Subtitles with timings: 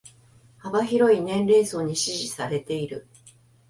[0.57, 3.05] 幅広い年齢層に支持されてる